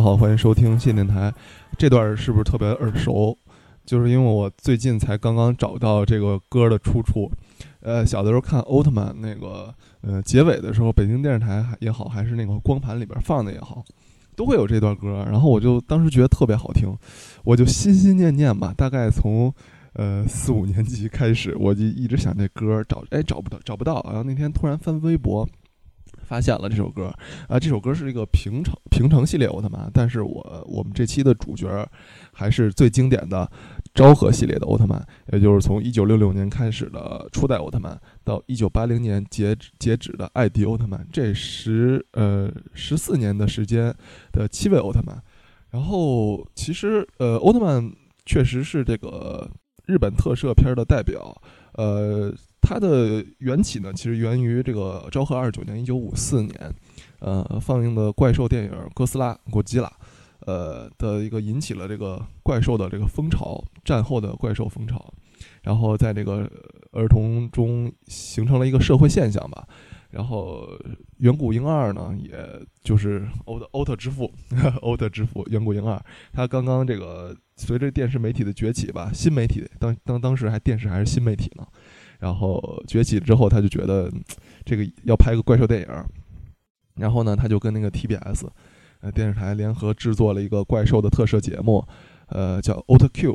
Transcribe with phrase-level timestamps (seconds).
[0.00, 1.32] 好，欢迎收听信电台。
[1.76, 3.36] 这段是不是特别耳熟？
[3.84, 7.30] 就是因为我最近才刚刚找到这个歌的出处。
[7.80, 13.84] 呃，小的时候看奥特曼那个，呃，结尾的时候，北京电视台也好，还是那个光盘里边放的也好，
[14.34, 15.22] 都会有这段歌。
[15.30, 16.96] 然后我就当时觉得特别好听，
[17.44, 18.72] 我就心心念念吧。
[18.74, 19.52] 大概从
[19.92, 24.02] 呃四五年级开始，我就一直想这歌，找哎找不到，找不到。
[24.06, 25.46] 然后那天突然翻微博。
[26.30, 27.12] 发现了这首歌
[27.48, 27.58] 啊！
[27.58, 31.66] 这首歌是一个平成平成系列奥特曼，但是我我们这期的主角
[32.32, 33.50] 还是最经典的
[33.92, 43.92] 昭和系列的奥特曼，也就是从一九六六年开始的初代奥特曼到一九八零年截止截止的艾迪奥特曼，这十呃十四年的时间
[44.30, 45.20] 的七位奥特曼。
[45.70, 47.90] 然后其实呃奥特曼
[48.24, 49.50] 确实是这个
[49.84, 52.32] 日本特摄片的代表，呃。
[52.60, 56.74] 它的缘起呢，其实源于这个昭和二十九年，一九五四年，
[57.20, 59.88] 呃，放映的怪兽电影《哥斯拉》《古基拉》，
[60.46, 65.12] 呃的一个引起了这个怪兽的这个风潮，战后的怪兽风潮，
[65.62, 66.48] 然后在这个
[66.92, 69.66] 儿童中形成了一个社会现象吧。
[70.10, 70.68] 然后
[71.18, 72.32] 远古婴二呢，也
[72.82, 74.28] 就是欧特欧特之父，
[74.82, 76.00] 欧特之父远古婴二，
[76.32, 81.64] 他刚刚这个随着电视媒体的崛起吧，新媒体当当当时还电视还是新媒体呢。
[82.20, 84.08] 然后崛起之后，他就觉得
[84.64, 85.88] 这个要拍个怪兽电影，
[86.94, 88.46] 然后呢，他就跟那个 TBS
[89.00, 91.82] 呃电视台联合制作了一个怪兽的特摄节目，
[92.28, 93.32] 呃，叫《奥特 Q》，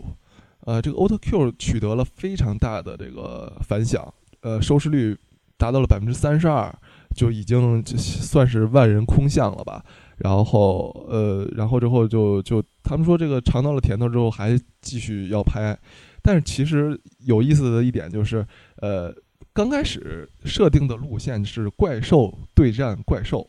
[0.61, 5.17] 呃，这个《奥特 Q》取得了非常大的这个反响，呃，收视率
[5.57, 6.71] 达到了百分之三十二，
[7.15, 9.83] 就已经算是万人空巷了吧。
[10.17, 15.77] 然后，呃，然后之后就就他们说这个尝到了甜头之后，还继续要拍。
[16.21, 18.45] 但是其实有意思的一点就是，
[18.77, 19.13] 呃，
[19.53, 23.47] 刚开始设定的路线是怪兽对战怪兽，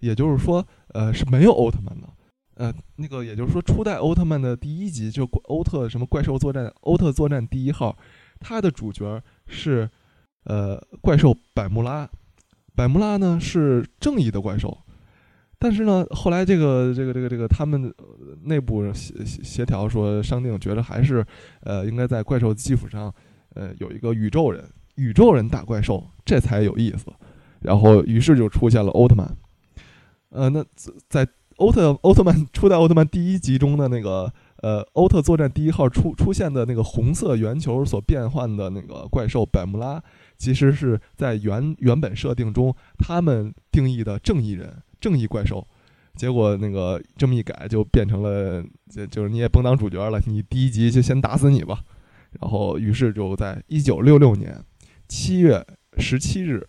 [0.00, 2.08] 也就是说，呃，是没有奥特曼的，
[2.54, 7.96] 呃，那个也就是说，初代奥特曼的第一集就欧特什么怪兽作战，欧特作战第一号，
[8.40, 9.88] 它的主角是，
[10.44, 12.08] 呃，怪兽百慕拉，
[12.74, 14.76] 百慕拉呢是正义的怪兽。
[15.56, 17.90] 但是呢，后来这个这个这个这个他们
[18.42, 21.24] 内部协协调说商定，觉得还是
[21.62, 23.14] 呃应该在怪兽基础上，
[23.54, 24.64] 呃有一个宇宙人，
[24.96, 27.06] 宇宙人打怪兽，这才有意思。
[27.60, 29.36] 然后于是就出现了奥特曼。
[30.30, 30.64] 呃，那
[31.08, 31.26] 在
[31.56, 40.02] 奥特奥特曼 初代奥特曼第一集中的那个呃欧特作战第一号出出现的那个红色圆球所变换的那个怪兽百慕拉，
[40.36, 44.82] 其实是在原原本设定中他们定义的正义人。
[45.00, 45.66] 正义怪兽，
[46.14, 51.84] 结果那个这么一改，就变成了，就就是你也甭当主角了，你第一集就先打死你吧。
[52.40, 54.58] 然后，于是就在一九六六年
[55.08, 55.64] 七月
[55.98, 56.66] 十七日，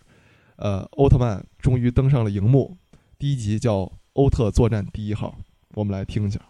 [0.56, 2.76] 呃，奥特曼终于登上了荧幕。
[3.18, 3.80] 第一集叫
[4.12, 5.36] 《欧特作战第一号》，
[5.74, 6.40] 我们来听一下。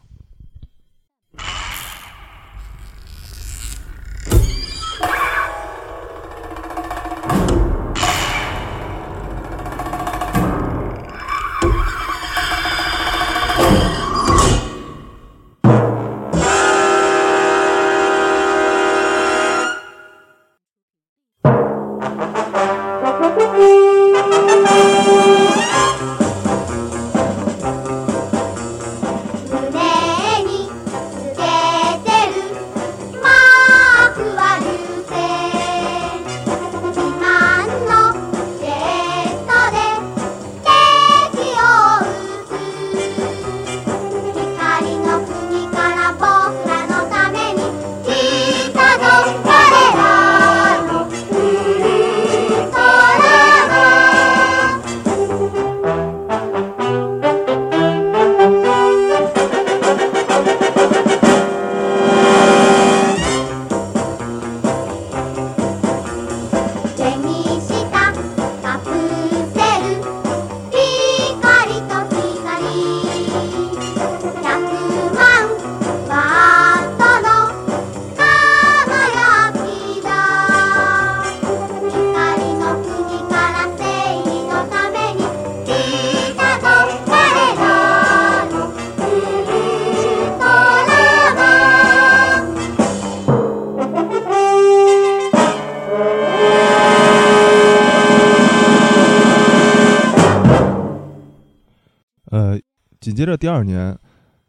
[103.27, 103.99] 着第二年，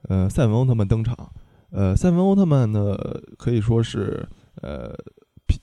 [0.04, 1.18] 呃，赛文奥特曼登场。
[1.72, 2.96] 呃，赛文奥特曼呢，
[3.38, 4.26] 可以说是
[4.62, 4.96] 呃，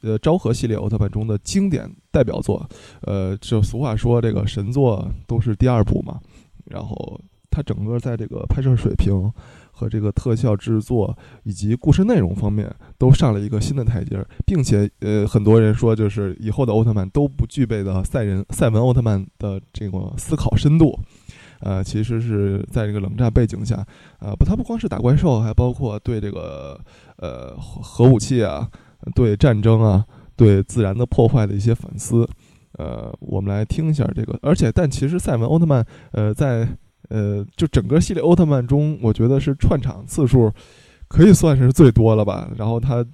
[0.02, 2.69] 呃，昭和系列奥特曼中的经典代表作。
[3.00, 6.20] 呃，就俗话说，这个神作都是第二部嘛。
[6.66, 7.19] 然后
[7.50, 9.32] 它整个在这个拍摄水平
[9.72, 20.99] 和这个特效制作以及故事内容方面都上了一个新的台阶，并且呃，很多人说就是以后的奥特曼都不具备的赛人赛文奥特曼的这个思考深度。
[21.61, 23.77] 呃，其实是在这个冷战背景下，
[24.19, 26.79] 呃，不，它不光是打怪兽，还包括对这个
[27.17, 28.69] 呃核武器啊、
[29.15, 30.05] 对战争啊、
[30.37, 32.29] 对自然的破坏的一些反思。
[32.79, 34.39] 呃，我们来听一下这个。
[34.43, 36.69] 而且，但其实赛文奥特曼，呃，在
[37.09, 40.53] 呃就整个系列奥特曼中，我觉得是串场次数
[41.09, 42.50] 可以算是最多了吧。
[42.57, 43.05] 然后他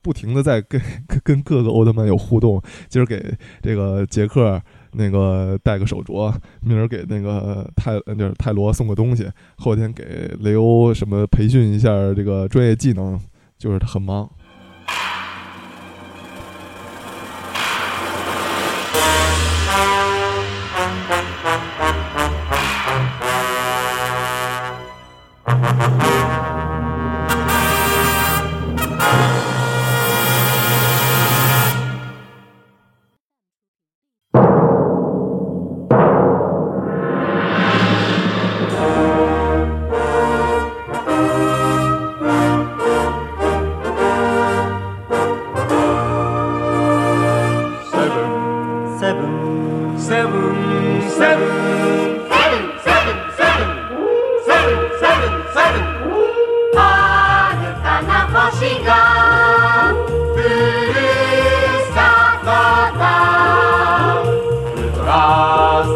[0.00, 0.80] 不停的在跟
[1.22, 4.60] 跟各个奥特曼有互动，今儿给这个杰克。
[4.92, 13.18] 那个戴个手镯，明儿给那个泰就是泰罗送个东西，后天给雷欧什么培训一下这个专业技能，
[13.58, 14.28] 就是他很忙。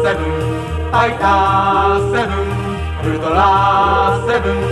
[0.05, 0.31] seven,
[0.93, 1.09] I
[2.11, 2.45] seven,
[3.03, 4.64] to the last seven.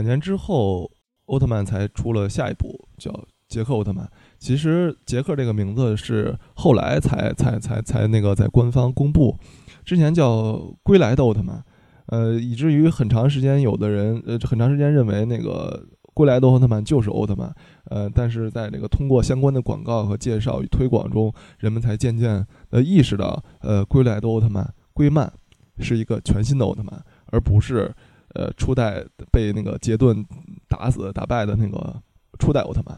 [0.00, 0.90] 两年之后，
[1.26, 3.10] 奥特曼才出了下一部叫
[3.48, 4.06] 《杰克奥特曼》。
[4.38, 9.36] 其实杰克这个名字是后来才才才才那个在官方公布，
[9.84, 10.52] 之前叫
[10.82, 11.58] 《归来的奥特曼》。
[12.06, 17.54] 呃，以至于很长时间有的人呃很长时间认为那个《归来的奥特曼》就是奥特曼。
[17.90, 24.64] 呃，但是在这个通过相关的广告和介绍与推广中，人们才渐渐呃意识到，呃，《归来的奥特曼》
[24.94, 25.30] 归曼
[25.78, 27.94] 是一个全新的奥特曼，而不是。
[28.34, 30.24] 呃，初代被那个杰顿
[30.68, 32.00] 打死打败的那个
[32.38, 32.96] 初代奥特曼，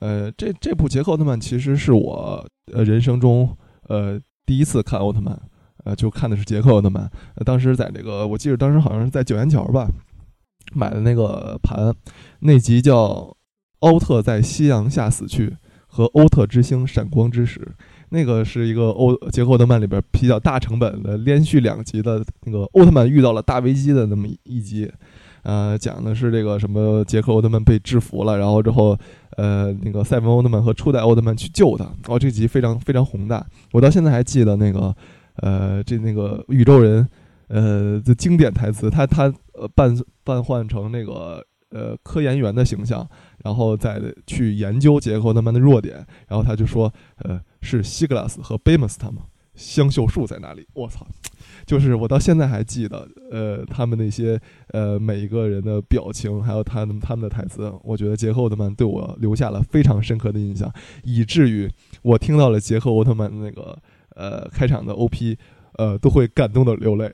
[0.00, 3.56] 呃，这这部杰克奥特曼其实是我呃人生中
[3.88, 5.40] 呃第一次看奥特曼，
[5.84, 7.10] 呃，就看的是杰克奥特曼。
[7.46, 9.88] 当时在那个，我记得当时好像是在九元桥吧
[10.74, 11.94] 买的那个盘，
[12.40, 13.06] 那集叫
[13.80, 15.48] 《奥特在夕阳下死去》
[15.86, 17.60] 和《欧特之星闪光之时》。
[18.10, 24.90] 那个是一个欧杰克奥特曼里边比较大成本的连续两集的那个奥特曼遇到了大危机的那么一集，
[25.42, 28.98] 呃，讲的是这个什么杰克奥特曼被制服了，然后之后
[29.36, 34.94] 呃那个赛文奥特曼和初代奥特曼去救他，哦，这集非常非常宏大，我到现在还记得那个
[35.36, 37.06] 呃这那个宇宙人
[37.48, 43.06] 呃的经典台词，他他呃扮扮换成那个呃科研员的形象，
[43.44, 45.96] 然后再去研究杰克奥特曼的弱点，
[46.26, 47.38] 然后他就说呃。
[47.60, 49.22] 是西格拉斯和贝蒙斯他们，
[49.54, 50.66] 香秀树在哪里？
[50.74, 51.06] 我操！
[51.66, 60.72] 就是我到现在还记得，呃，他们那些呃每一个人的表情，还有他们他们的台词，我觉得杰克奥特曼对我留下了非常深刻的印象，
[61.02, 61.70] 以至于
[62.02, 63.76] 我听到了杰克奥特曼那个
[64.14, 65.36] 呃开场的 OP，
[65.74, 67.12] 呃都会感动的流泪。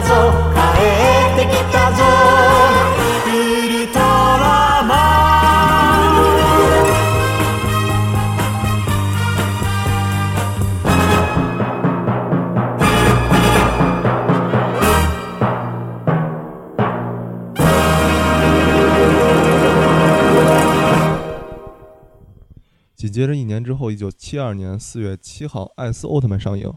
[0.00, 0.44] 走
[22.96, 26.72] 紧接着一年之后一九七二年四月七号艾斯奥特曼上映。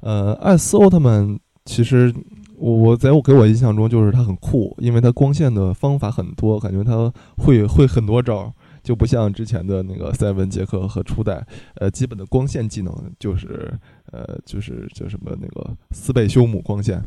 [0.00, 2.14] 呃艾斯奥特曼其实
[2.58, 13.72] 我我在我给我印象中就是它很酷，因为它光线的方法很多，感觉它会会很多招，就不像之前的那个赛文杰克和初代，呃，基本的光线技能就是
[14.12, 17.02] 呃就是叫什么那个斯贝修姆光线。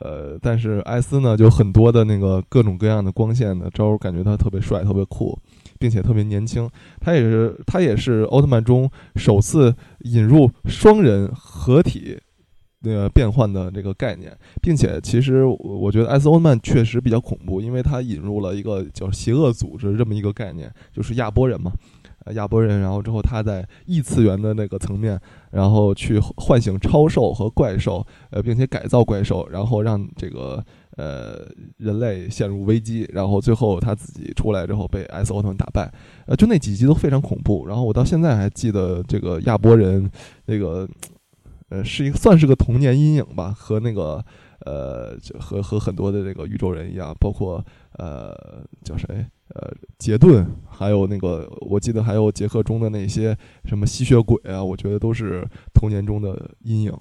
[0.00, 5.38] 呃，但是艾斯呢，就很多的那个各种各样的光线的招，感觉他特别帅，特别酷，
[5.78, 6.66] 并且特别年轻。
[6.98, 12.18] 他也是他也是奥特曼中首次引入双人合体
[12.82, 21.72] 那个变换的这个概念，并且其实我觉得艾斯奥特曼确实比较恐怖，因为他引入了一个叫邪恶组织这么一个概念，就是亚波人嘛。
[22.24, 25.20] 呃，亚波人，然后之后他在异次元的那个层面，
[25.50, 30.64] 然后去唤醒超兽和怪兽，呃，并且改造怪兽，然后让这个
[30.96, 31.44] 呃
[31.78, 35.92] 人类陷入危机，然后最后他自己出来之后被 S 奥特曼打败，
[36.26, 37.66] 呃，就那几集都非常恐怖。
[37.66, 40.08] 然后我到现在还记得这个亚波人，
[40.46, 40.88] 那个
[41.72, 44.22] 呃是一个算是个童年阴影吧，和那个
[44.66, 47.64] 呃和和很多的这个宇宙人一样，包括
[47.98, 48.34] 呃
[48.84, 49.24] 叫谁？
[49.54, 53.36] 呃，杰顿，还有那个，我记得还有杰克中的那些
[53.66, 56.92] 什么吸血鬼啊，我觉得都是童年中的阴影。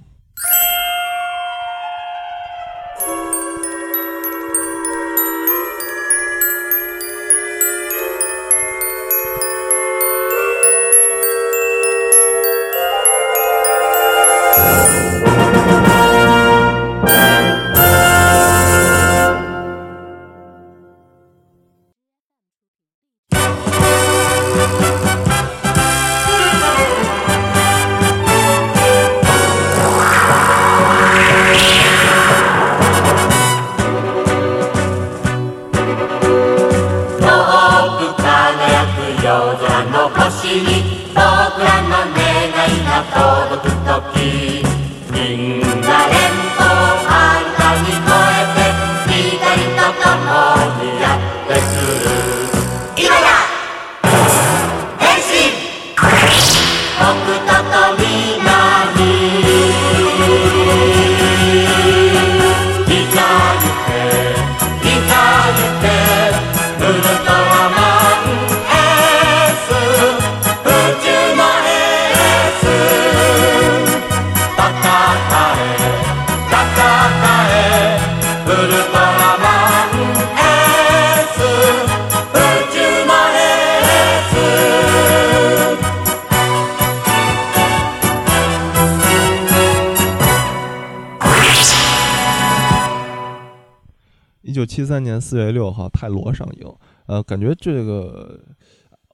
[94.71, 96.73] 七三年四月六号，泰罗上映。
[97.05, 98.39] 呃，感觉这个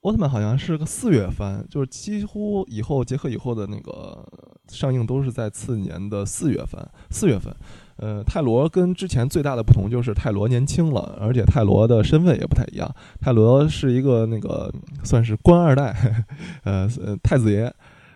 [0.02, 4.24] 奥特曼好像是个四月番，就是几乎以后结合以后的那个
[4.68, 6.80] 上映都是在次年的四月份。
[7.10, 7.52] 四月份，
[7.96, 12.88] 呃，泰罗跟之前最大的不同就是泰罗年轻了，而且泰罗的身份也不太一样。
[13.20, 14.72] 泰罗是一个那个
[15.04, 16.24] 算是官二代，
[16.66, 16.88] 呃，
[17.24, 17.74] 太子爷。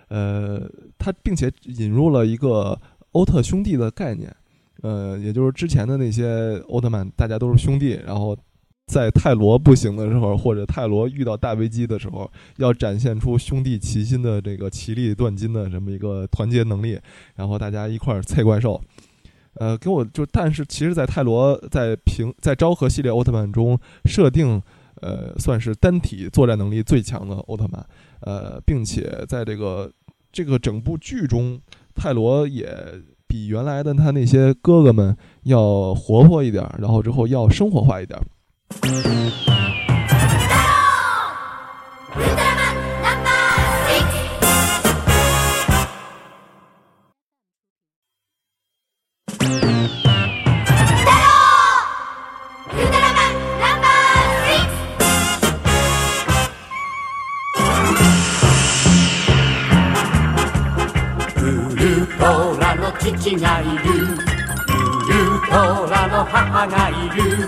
[0.09, 0.61] 呃，
[0.99, 2.79] 他并且引入了一个
[3.13, 4.31] 欧特兄弟的概念。
[4.81, 8.35] 呃，也就是之前的那些奥特曼，大家都是兄弟，然后
[8.87, 16.99] 在泰罗不行的时候，或者泰罗遇到大危机的时候，要展现出兄弟齐心的这个其利断金的这么一个团结能力，
[17.35, 18.81] 然后大家一块儿菜怪兽。
[19.53, 24.59] 呃，给我就，但是其实，在泰罗在平在昭和系列奥特曼中设定，
[25.01, 27.85] 呃，算是单体作战能力最强的奥特曼，
[28.21, 29.91] 呃，并且在这个
[30.31, 31.61] 这个整部剧中，
[31.93, 32.75] 泰罗也。
[33.31, 38.19] 比原来的他那些哥哥们要活泼一点，然后之后要生活化一点。
[66.31, 67.40] 母がいる。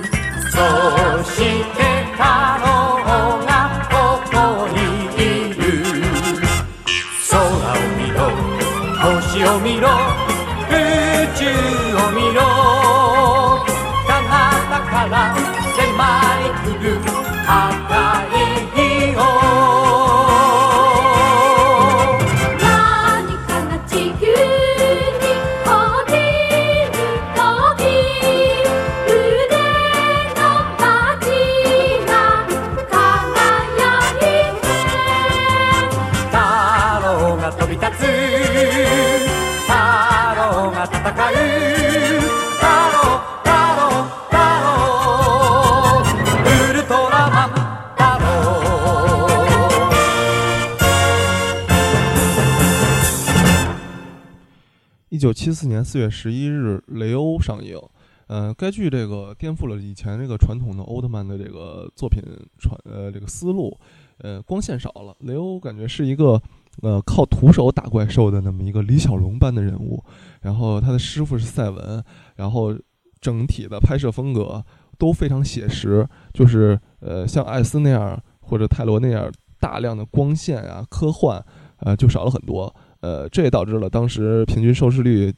[55.64, 57.80] 四年四月十一日，雷欧上映。
[58.28, 62.22] 呃，该剧这个颠覆了以前这个传统的奥特曼的这个作品
[62.58, 63.74] 传呃这个思路。
[64.18, 66.42] 呃，光线少了，雷欧感觉是一个
[66.82, 70.04] 呃靠徒手打怪兽的那么一个李小龙般的人物。
[70.42, 72.04] 然后他的师傅是赛文，
[72.36, 72.78] 然后
[73.22, 74.62] 整体的拍摄风格
[74.98, 81.42] 都非常写实，就是呃像艾斯那样或者泰罗那样大量的光线啊科幻，
[81.78, 82.76] 呃就少了很多。
[83.00, 85.34] 呃，这也导致了当时平均收视率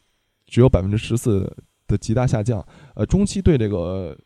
[0.48, 1.52] 只有百分之十四
[1.88, 2.66] 的极大下降。
[2.96, 4.18] 呃，中期对这个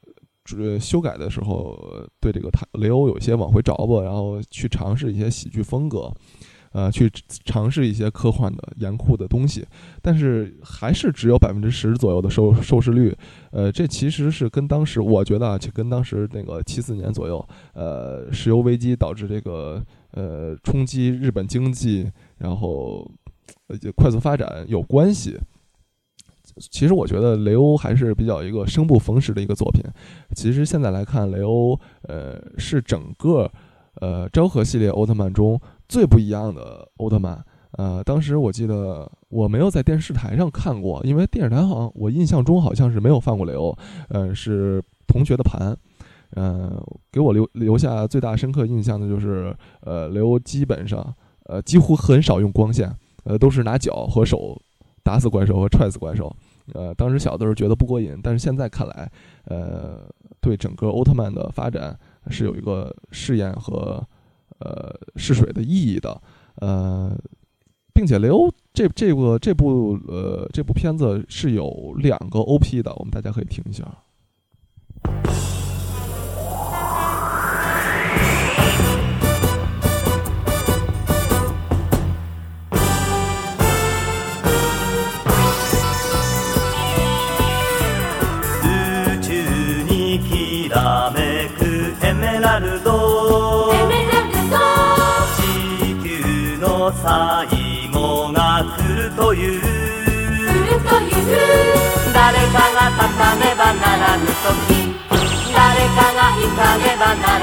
[0.57, 1.77] 呃修改的时候，
[2.19, 6.11] 对这个他雷欧有些往回找吧，然后去尝试一些喜剧风格，
[6.71, 7.11] 呃，去
[7.45, 9.65] 尝试一些科幻的严酷的东西，
[10.01, 13.15] 但是还是只有百分之十左右的收收视率。
[13.51, 23.09] 呃，这其实是跟当时我觉得啊，就跟当时那个七四年左右，呃，石油危机导致这个呃冲击日本经济，然后
[23.67, 25.37] 呃快速发展有关系。
[26.59, 29.83] 其实我觉得雷欧还是比较一个生不逢时的一个作品。
[30.35, 33.49] 其实现在来看，雷欧呃是整个
[34.01, 37.43] 呃昭和系列奥特曼中最不一样的奥特曼。
[37.73, 43.77] 呃，当时我记得我没有在电视台上看过，因为电视台好像我印象中好像是没有放过雷欧。
[44.09, 45.77] 呃，是同学的盘。
[46.31, 46.79] 呃，
[47.11, 51.13] 给我留留下最大深刻印象的就是，呃，雷欧基本上
[51.45, 52.91] 呃几乎很少用光线，
[53.23, 54.59] 呃都是拿脚和手
[55.03, 56.35] 打死怪兽和踹死怪兽。
[56.73, 59.11] 呃，当时小的时候觉得不过瘾，但是现在看来，
[59.45, 60.07] 呃，
[60.41, 61.97] 对整个奥特曼的发展
[62.29, 64.03] 是有一个试验和
[64.59, 66.21] 呃试水的意义的。
[66.55, 67.15] 呃，
[67.93, 73.85] 并且雷欧这这个这部呃这部片子是有两个 OP 的，我们大家可以听一下。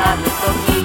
[0.06, 0.75] Carlos Toquinho.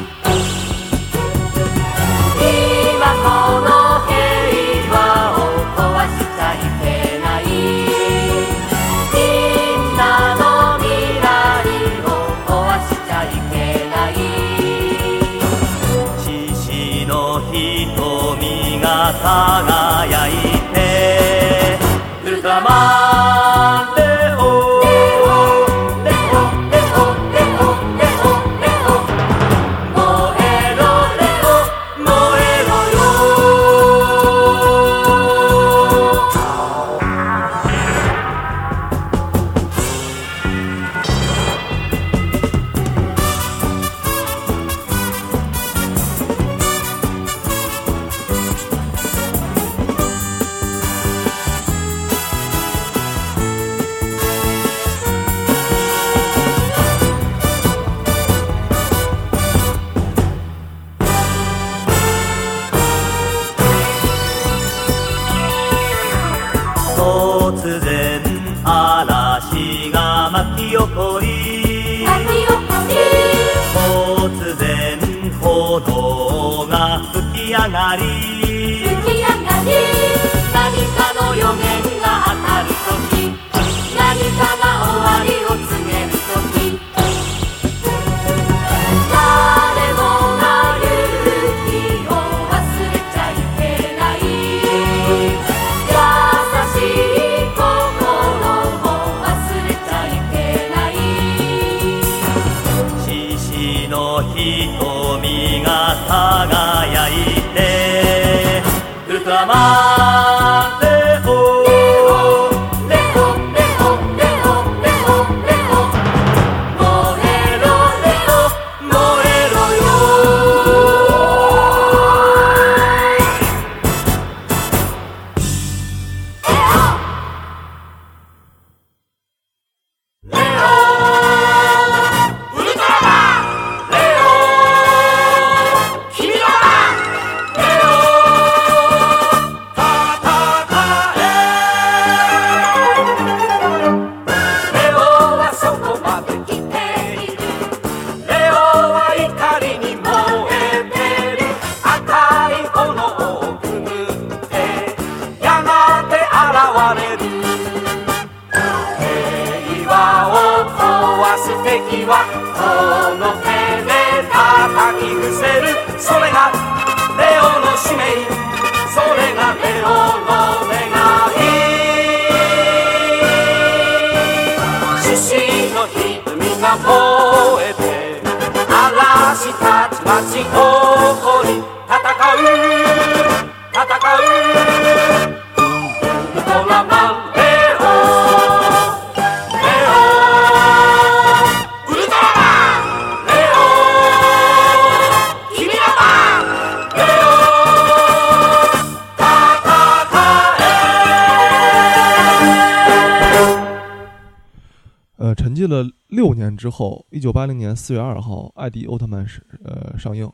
[206.22, 210.32] 六年之后，一九八零年四月二号，《艾迪奥特曼》是呃上映。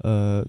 [0.00, 0.44] 呃，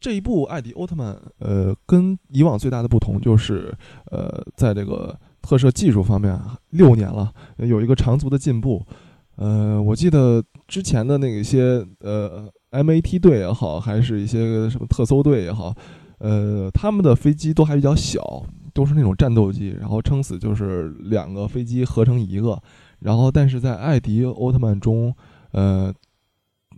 [0.00, 3.72] 这一部《艾迪奥特曼》呃，跟以往最大的不同就是，
[4.10, 8.84] 呃，在这个特摄技术方面啊，六年了，有一个长足的进步。
[9.36, 15.72] 呃，我记得之前的那些呃 MAT 队也好，还是一些什么特搜队也好，
[16.18, 22.60] 呃，他们的飞机都还比较小，都是那种战斗机，然后撑死就是两个飞机合成一个。
[23.00, 25.14] 然后，但是在艾迪奥特曼中，
[25.52, 25.92] 呃，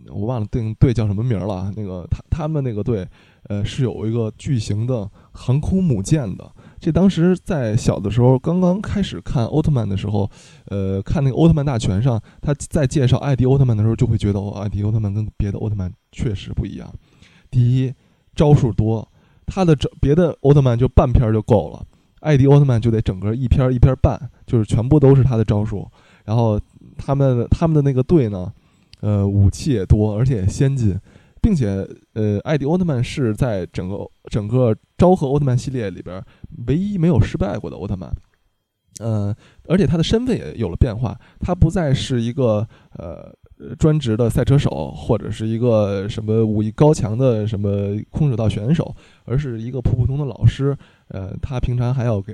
[0.09, 1.71] 我忘了对应队叫什么名了。
[1.75, 3.07] 那个他他们那个队，
[3.49, 6.51] 呃，是有一个巨型的航空母舰的。
[6.79, 10.29] 这当时在小的时候刚刚开始看奥特曼的时候，
[10.65, 16.91] 呃，看那个奥特曼大全上，他在介绍艾迪奥特曼的时候，就会觉得哦，艾迪奥特曼跟别的奥特曼确实不一样。
[17.49, 17.93] 第一，
[18.35, 19.07] 招数多，
[19.45, 21.83] 他的整别的奥特曼就半篇就够了，
[22.21, 25.87] 艾迪奥特曼就得整个一篇一篇儿半，就是全部都是他的招数。
[26.31, 26.57] 然后
[26.97, 28.49] 他们他们的那个队呢，
[29.01, 30.97] 呃，武器也多，而且也先进，
[31.41, 36.23] 并且呃，艾迪奥特曼是在整个整个昭和奥特曼系列里边
[36.67, 38.09] 唯一没有失败过的奥特曼。
[39.01, 39.35] 呃，
[39.67, 43.35] 而且他的身份也有了变化，他不再是一个呃
[43.77, 47.69] 专职的赛车手，或者是一个什么武艺高强的什么
[48.09, 50.77] 空手道选手，而是一个普普通的老师。
[51.09, 52.33] 呃，他平常还要给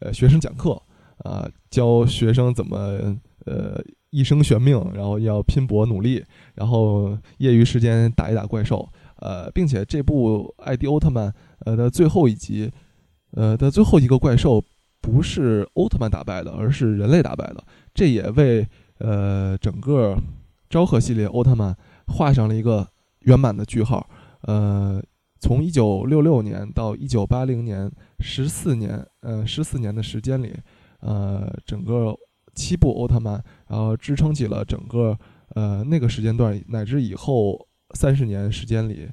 [0.00, 0.78] 呃学生讲课，
[1.24, 6.24] 啊、教学生怎么呃一生悬命，然后要拼搏努力，
[6.54, 11.28] 然后业余时间打一打怪兽，呃，并且这部《艾迪奥特曼》
[11.60, 12.70] 呃的最后一集，
[13.32, 14.62] 呃的最后一个怪兽
[15.00, 18.66] 不是奥特曼打败的，而是人类打败的，这也为
[18.98, 20.16] 呃整个
[20.68, 21.76] 昭和系列奥特曼
[22.06, 22.86] 画上了一个
[23.20, 24.08] 圆满的句号。
[24.42, 25.02] 呃，
[25.38, 30.54] 从一九六六年到一九八零年，十四年，呃，十四年的时间里，
[31.00, 32.14] 呃，整个
[32.60, 35.16] 七部奥特曼，然后支撑起了整个
[35.54, 39.08] 呃那个时间段乃至以后三十年时间里，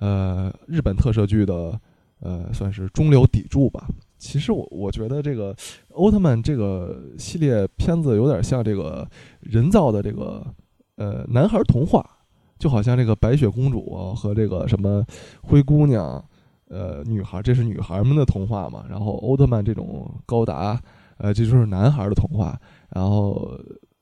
[0.00, 1.80] 呃，日本特摄剧的
[2.20, 3.88] 呃算是中流砥柱吧。
[4.18, 5.56] 其实我我觉得这个
[5.94, 9.08] 奥特曼这个系列片子有点像这个
[9.40, 10.44] 人造的这个
[10.96, 12.04] 呃男孩童话，
[12.58, 15.02] 就好像这个白雪公主和这个什么
[15.40, 16.22] 灰姑娘，
[16.68, 18.84] 呃，女孩，这是女孩们的童话嘛。
[18.90, 20.78] 然后奥特曼这种高达，
[21.20, 22.58] 呃，这就是男孩的童话。
[22.94, 23.56] 然后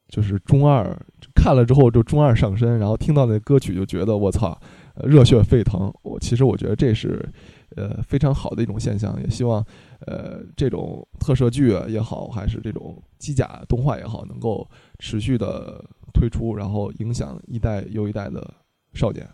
[0.08, 0.96] 就是中二
[1.34, 4.58] 看了之后就中二上身，然后听到那歌曲就觉得我操，
[5.04, 5.92] 热血沸腾。
[6.02, 7.28] 我其实我觉得这是
[7.76, 9.62] 呃非常好的一种现象，也希望
[10.06, 14.66] 呃这种特摄剧也好，还是这种机甲动画也好，能够
[14.98, 18.54] 持续的推出，然后影响一代又一代的
[18.94, 19.28] 少年。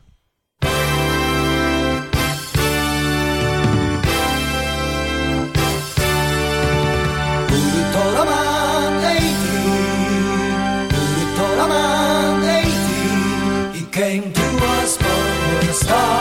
[15.84, 16.13] Star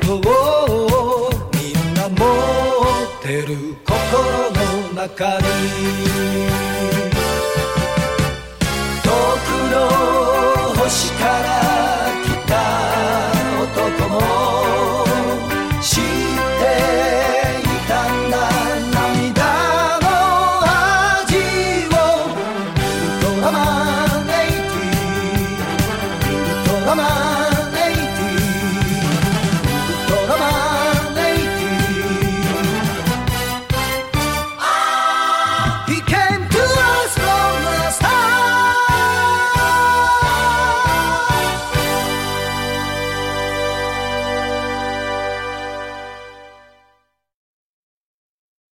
[0.00, 0.30] こと
[0.66, 3.92] をみんな持ってる心
[4.50, 4.60] の
[4.94, 5.44] 中に。
[9.02, 9.76] 遠くの
[10.82, 11.93] 星から